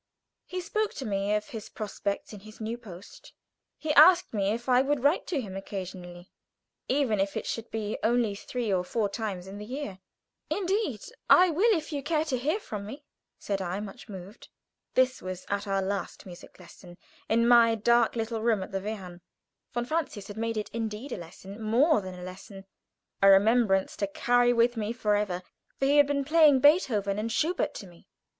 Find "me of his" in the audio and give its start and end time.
1.05-1.69